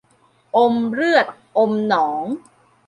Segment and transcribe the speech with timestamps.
[0.57, 1.25] อมเลือด
[1.57, 2.25] อมหนอง